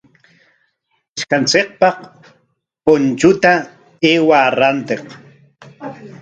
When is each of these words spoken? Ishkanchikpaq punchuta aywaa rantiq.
Ishkanchikpaq 1.17 1.95
punchuta 2.83 3.53
aywaa 4.11 4.45
rantiq. 4.59 5.03